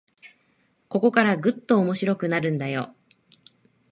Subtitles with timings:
[0.89, 2.95] ここからぐっと面白くなるんだよ